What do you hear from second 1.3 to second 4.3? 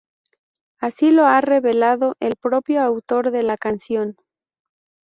revelado el propio autor de la canción.